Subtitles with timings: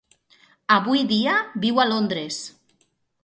[0.75, 2.39] Avui dia viu a Londres.